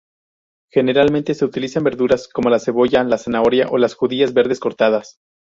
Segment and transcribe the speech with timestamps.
[0.71, 5.19] Generalmente se utilizan verduras como la cebolla, la zanahoria o las judías verdes cortadas.